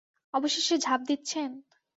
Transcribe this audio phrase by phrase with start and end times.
[0.33, 1.49] অবশেষে ঝাঁপ দিচ্ছেন?